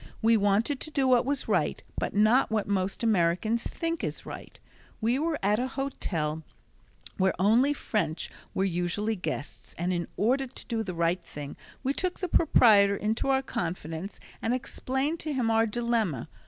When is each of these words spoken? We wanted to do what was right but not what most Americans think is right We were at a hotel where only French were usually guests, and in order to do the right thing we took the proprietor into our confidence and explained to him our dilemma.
We 0.19 0.35
wanted 0.35 0.79
to 0.79 0.89
do 0.89 1.07
what 1.07 1.27
was 1.27 1.47
right 1.47 1.79
but 1.95 2.15
not 2.15 2.49
what 2.49 2.67
most 2.67 3.03
Americans 3.03 3.61
think 3.67 4.03
is 4.03 4.25
right 4.25 4.57
We 4.99 5.19
were 5.19 5.37
at 5.43 5.59
a 5.59 5.67
hotel 5.67 6.41
where 7.17 7.35
only 7.37 7.71
French 7.71 8.31
were 8.55 8.63
usually 8.65 9.15
guests, 9.15 9.75
and 9.77 9.93
in 9.93 10.07
order 10.17 10.47
to 10.47 10.65
do 10.65 10.81
the 10.81 10.95
right 10.95 11.23
thing 11.23 11.55
we 11.83 11.93
took 11.93 12.19
the 12.19 12.27
proprietor 12.27 12.95
into 12.97 13.29
our 13.29 13.43
confidence 13.43 14.19
and 14.41 14.55
explained 14.55 15.19
to 15.19 15.33
him 15.33 15.51
our 15.51 15.67
dilemma. 15.67 16.29